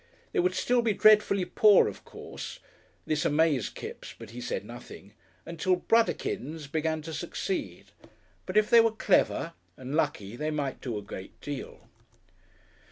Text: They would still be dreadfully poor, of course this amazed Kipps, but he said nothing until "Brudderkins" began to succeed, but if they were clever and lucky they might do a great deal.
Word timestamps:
They 0.31 0.39
would 0.39 0.55
still 0.55 0.81
be 0.81 0.93
dreadfully 0.93 1.45
poor, 1.45 1.87
of 1.87 2.03
course 2.05 2.57
this 3.05 3.23
amazed 3.23 3.75
Kipps, 3.75 4.15
but 4.17 4.31
he 4.31 4.41
said 4.41 4.65
nothing 4.65 5.13
until 5.45 5.75
"Brudderkins" 5.75 6.65
began 6.65 7.03
to 7.03 7.13
succeed, 7.13 7.91
but 8.47 8.57
if 8.57 8.67
they 8.71 8.81
were 8.81 8.93
clever 8.93 9.53
and 9.77 9.93
lucky 9.93 10.35
they 10.35 10.49
might 10.49 10.81
do 10.81 10.97
a 10.97 11.03
great 11.03 11.39
deal. 11.39 11.87